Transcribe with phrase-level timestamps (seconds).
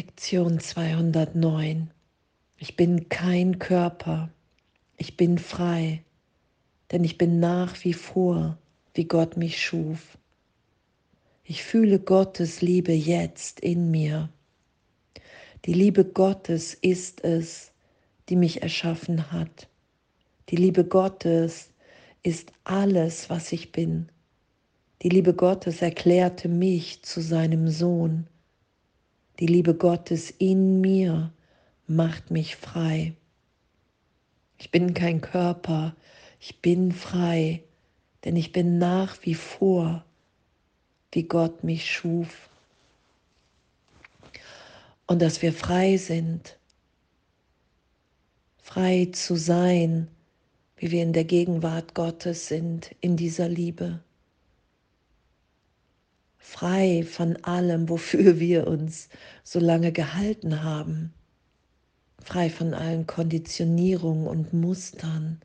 [0.00, 1.90] Lektion 209.
[2.56, 4.30] Ich bin kein Körper,
[4.96, 6.02] ich bin frei,
[6.90, 8.56] denn ich bin nach wie vor,
[8.94, 10.16] wie Gott mich schuf.
[11.44, 14.30] Ich fühle Gottes Liebe jetzt in mir.
[15.66, 17.70] Die Liebe Gottes ist es,
[18.30, 19.68] die mich erschaffen hat.
[20.48, 21.74] Die Liebe Gottes
[22.22, 24.08] ist alles, was ich bin.
[25.02, 28.29] Die Liebe Gottes erklärte mich zu seinem Sohn.
[29.40, 31.32] Die Liebe Gottes in mir
[31.86, 33.14] macht mich frei.
[34.58, 35.96] Ich bin kein Körper,
[36.38, 37.62] ich bin frei,
[38.22, 40.04] denn ich bin nach wie vor,
[41.12, 42.50] wie Gott mich schuf.
[45.06, 46.58] Und dass wir frei sind,
[48.58, 50.08] frei zu sein,
[50.76, 54.00] wie wir in der Gegenwart Gottes sind, in dieser Liebe
[56.40, 59.08] frei von allem, wofür wir uns
[59.44, 61.12] so lange gehalten haben,
[62.24, 65.40] frei von allen Konditionierungen und Mustern,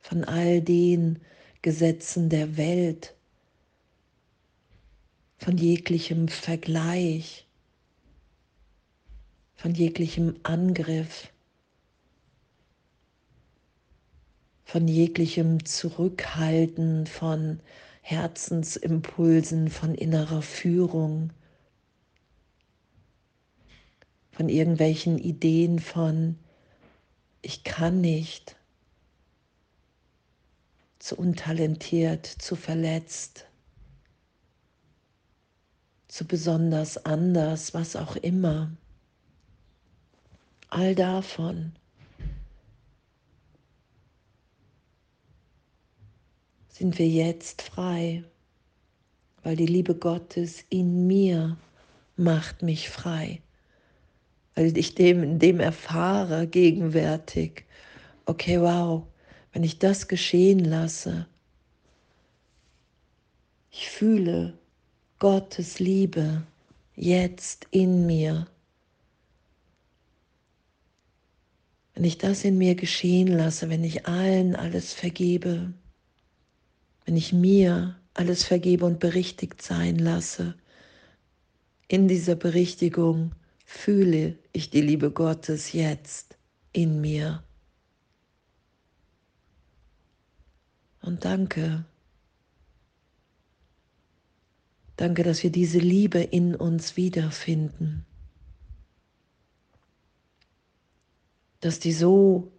[0.00, 1.20] von all den
[1.62, 3.14] Gesetzen der Welt,
[5.38, 7.46] von jeglichem Vergleich,
[9.54, 11.30] von jeglichem Angriff,
[14.64, 17.60] von jeglichem Zurückhalten, von
[18.06, 21.32] Herzensimpulsen, von innerer Führung,
[24.30, 26.38] von irgendwelchen Ideen von,
[27.40, 28.56] ich kann nicht,
[30.98, 33.46] zu untalentiert, zu verletzt,
[36.06, 38.70] zu besonders anders, was auch immer.
[40.68, 41.72] All davon
[46.74, 48.24] sind wir jetzt frei,
[49.44, 51.56] weil die Liebe Gottes in mir
[52.16, 53.40] macht mich frei,
[54.56, 57.64] weil ich dem, dem erfahre gegenwärtig,
[58.26, 59.04] okay, wow,
[59.52, 61.28] wenn ich das geschehen lasse,
[63.70, 64.58] ich fühle
[65.20, 66.42] Gottes Liebe
[66.96, 68.48] jetzt in mir.
[71.94, 75.72] Wenn ich das in mir geschehen lasse, wenn ich allen alles vergebe,
[77.04, 80.54] wenn ich mir alles vergebe und berichtigt sein lasse,
[81.88, 83.34] in dieser Berichtigung
[83.64, 86.36] fühle ich die Liebe Gottes jetzt
[86.72, 87.42] in mir.
[91.00, 91.84] Und danke.
[94.96, 98.06] Danke, dass wir diese Liebe in uns wiederfinden.
[101.60, 102.52] Dass die so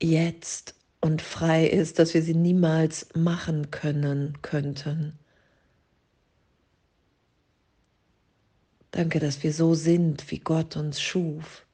[0.00, 5.18] jetzt und frei ist, dass wir sie niemals machen können, könnten.
[8.90, 11.64] Danke, dass wir so sind, wie Gott uns schuf.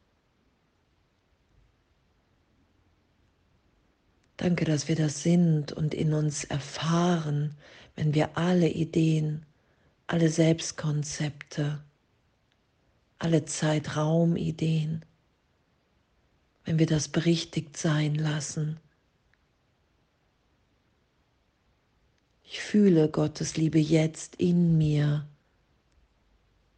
[4.36, 7.56] Danke, dass wir das sind und in uns erfahren,
[7.96, 9.46] wenn wir alle Ideen,
[10.06, 11.82] alle Selbstkonzepte,
[13.18, 15.04] alle Zeitraumideen,
[16.64, 18.78] wenn wir das berichtigt sein lassen
[22.48, 25.26] Ich fühle Gottes Liebe jetzt in mir,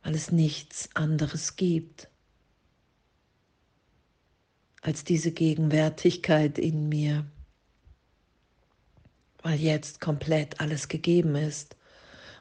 [0.02, 2.08] weil es nichts anderes gibt
[4.80, 7.26] als diese Gegenwärtigkeit in mir,
[9.42, 11.76] weil jetzt komplett alles gegeben ist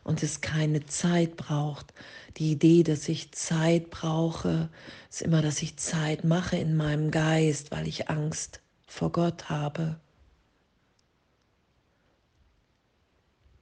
[0.06, 1.94] und es keine Zeit braucht.
[2.38, 4.70] Die Idee, dass ich Zeit brauche,
[5.10, 10.00] ist immer, dass ich Zeit mache in meinem Geist, weil ich Angst vor Gott habe.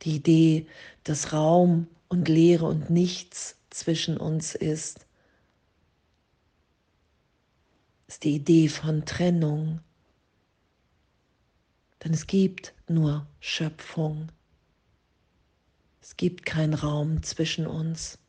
[0.05, 0.67] Die Idee,
[1.03, 5.05] dass Raum und Leere und nichts zwischen uns ist,
[8.07, 9.81] ist die Idee von Trennung.
[12.03, 14.31] Denn es gibt nur Schöpfung.
[16.01, 18.19] Es gibt keinen Raum zwischen uns.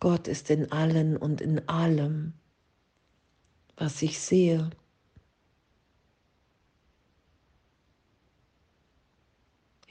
[0.00, 2.32] Gott ist in allen und in allem,
[3.76, 4.70] was ich sehe.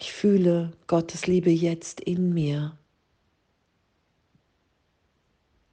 [0.01, 2.75] Ich fühle Gottes Liebe jetzt in mir.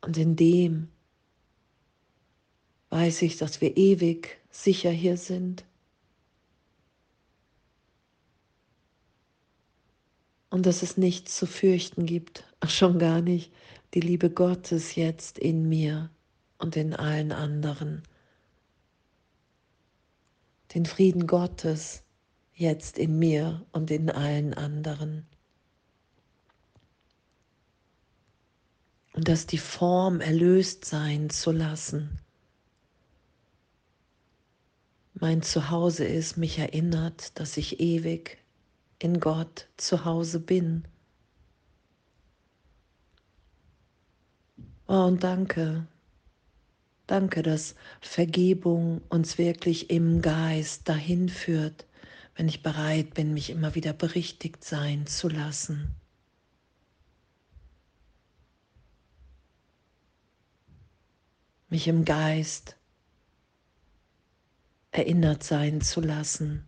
[0.03, 0.89] Und in dem
[2.91, 5.65] weiß ich, dass wir ewig sicher hier sind.
[10.51, 13.51] Und dass es nichts zu fürchten gibt, ach schon gar nicht
[13.95, 16.11] die Liebe Gottes jetzt in mir
[16.59, 18.03] und in allen anderen.
[20.75, 22.03] Den Frieden Gottes
[22.59, 25.27] jetzt in mir und in allen anderen.
[29.13, 32.21] Und dass die Form erlöst sein zu lassen,
[35.15, 38.39] mein Zuhause ist, mich erinnert, dass ich ewig
[39.01, 40.85] in Gott zu Hause bin.
[44.87, 45.87] Oh, und danke,
[47.09, 51.88] danke, dass Vergebung uns wirklich im Geist dahin führt,
[52.39, 55.97] wenn ich bereit bin, mich immer wieder berichtigt sein zu lassen.
[61.69, 62.77] Mich im Geist
[64.93, 66.65] erinnert sein zu lassen,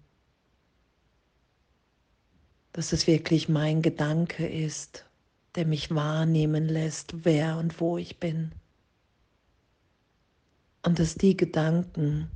[2.73, 5.07] dass es wirklich mein Gedanke ist,
[5.55, 8.51] der mich wahrnehmen lässt, wer und wo ich bin.
[10.83, 12.29] Und dass die Gedanken,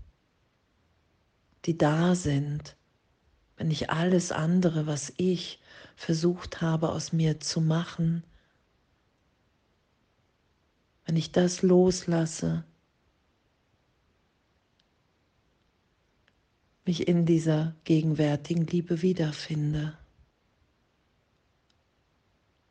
[1.64, 2.76] die da sind,
[3.56, 5.60] wenn ich alles andere, was ich
[5.96, 8.24] versucht habe aus mir zu machen,
[11.06, 12.64] wenn ich das loslasse,
[16.84, 19.96] mich in dieser gegenwärtigen Liebe wiederfinde.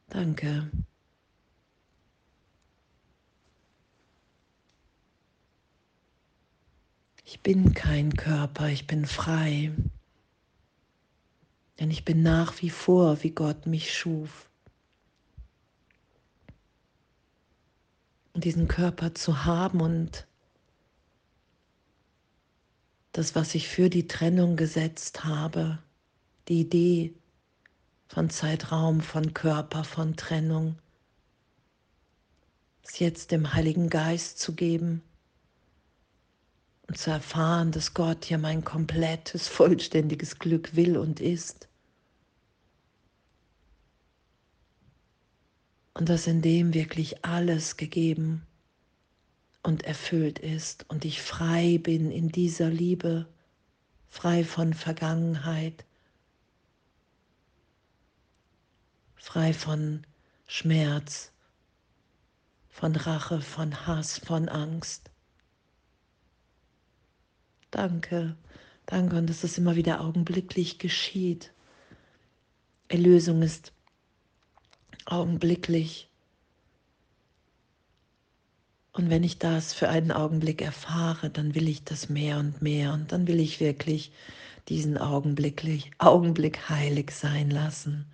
[0.10, 0.70] Danke.
[7.26, 9.72] Ich bin kein Körper, ich bin frei.
[11.80, 14.50] Denn ich bin nach wie vor, wie Gott mich schuf.
[18.34, 20.28] Und diesen Körper zu haben und
[23.12, 25.80] das, was ich für die Trennung gesetzt habe,
[26.48, 27.14] die Idee
[28.08, 30.80] von Zeitraum, von Körper, von Trennung,
[32.84, 35.04] es jetzt dem Heiligen Geist zu geben
[36.96, 41.68] zu erfahren, dass Gott hier mein komplettes, vollständiges Glück will und ist.
[45.94, 48.46] Und dass in dem wirklich alles gegeben
[49.62, 53.28] und erfüllt ist und ich frei bin in dieser Liebe,
[54.10, 55.86] frei von Vergangenheit,
[59.16, 60.06] frei von
[60.48, 61.32] Schmerz,
[62.70, 65.13] von Rache, von Hass, von Angst.
[67.74, 68.38] Danke,
[68.86, 71.52] danke und dass es immer wieder augenblicklich geschieht.
[72.88, 73.74] Erlösung ist
[75.06, 76.08] augenblicklich.
[78.92, 82.94] Und wenn ich das für einen Augenblick erfahre, dann will ich das mehr und mehr
[82.94, 84.12] und dann will ich wirklich
[84.70, 88.06] diesen Augenblicklich, Augenblick heilig sein lassen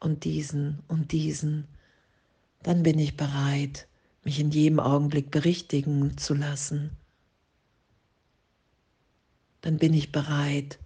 [0.00, 1.68] und diesen und diesen.
[2.64, 3.86] Dann bin ich bereit,
[4.24, 6.96] mich in jedem Augenblick berichtigen zu lassen.
[9.60, 10.78] Dann bin ich bereit,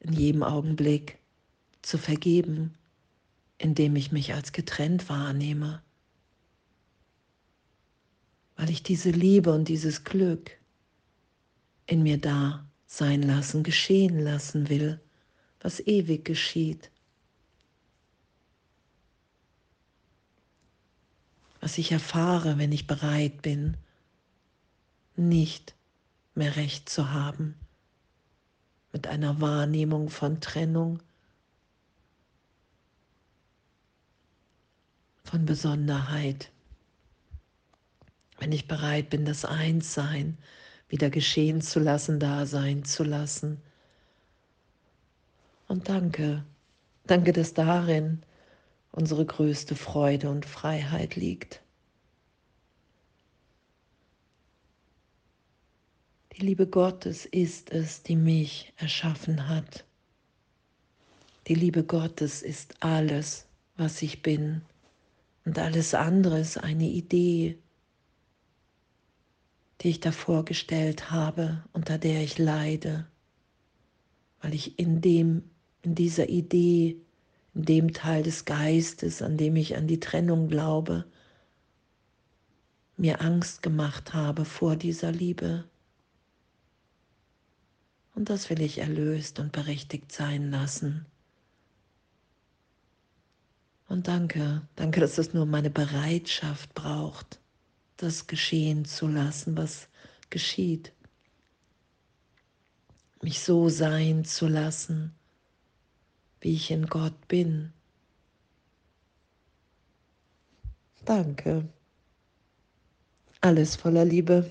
[0.00, 1.18] in jedem Augenblick
[1.82, 2.74] zu vergeben,
[3.58, 5.82] indem ich mich als getrennt wahrnehme
[8.58, 10.50] weil ich diese Liebe und dieses Glück
[11.86, 15.00] in mir da sein lassen, geschehen lassen will,
[15.60, 16.90] was ewig geschieht.
[21.60, 23.76] Was ich erfahre, wenn ich bereit bin,
[25.14, 25.76] nicht
[26.38, 27.54] mehr recht zu haben
[28.92, 31.02] mit einer Wahrnehmung von Trennung,
[35.24, 36.50] von Besonderheit
[38.38, 40.38] wenn ich bereit bin, das Einssein
[40.88, 43.60] wieder geschehen zu lassen, da sein zu lassen.
[45.66, 46.44] Und danke,
[47.06, 48.22] danke, dass darin
[48.92, 51.60] unsere größte Freude und Freiheit liegt.
[56.38, 59.84] Die Liebe Gottes ist es, die mich erschaffen hat.
[61.48, 64.62] Die Liebe Gottes ist alles, was ich bin.
[65.44, 67.58] Und alles andere ist eine Idee,
[69.80, 73.08] die ich da vorgestellt habe, unter der ich leide,
[74.40, 75.42] weil ich in dem,
[75.82, 76.98] in dieser Idee,
[77.54, 81.04] in dem Teil des Geistes, an dem ich an die Trennung glaube,
[82.96, 85.64] mir Angst gemacht habe vor dieser Liebe.
[88.18, 91.06] Und das will ich erlöst und berichtigt sein lassen.
[93.86, 97.38] Und danke, danke, dass es nur meine Bereitschaft braucht
[97.98, 99.88] das geschehen zu lassen, was
[100.30, 100.92] geschieht.
[103.20, 105.14] Mich so sein zu lassen,
[106.40, 107.72] wie ich in Gott bin.
[111.04, 111.68] Danke.
[113.40, 114.50] Alles voller Liebe.